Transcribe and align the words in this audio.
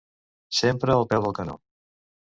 Sempre 0.61 0.95
al 0.95 1.07
peu 1.13 1.23
del 1.29 1.39
canó. 1.43 1.59